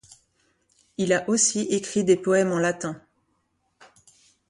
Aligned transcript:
Il 0.97 1.13
a 1.13 1.29
aussi 1.29 1.59
écrit 1.69 2.03
des 2.03 2.15
poèmes 2.15 2.51
en 2.51 2.57
latin. 2.57 2.99